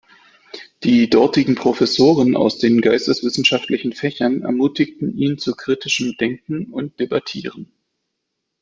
Die 0.83 1.11
dortigen 1.11 1.53
Professoren 1.53 2.35
aus 2.35 2.57
den 2.57 2.81
geisteswissenschaftlichen 2.81 3.93
Fächern 3.93 4.41
ermutigten 4.41 5.15
ihn 5.15 5.37
zu 5.37 5.53
kritischem 5.55 6.17
Denken 6.17 6.71
und 6.73 6.99
debattieren. 6.99 7.71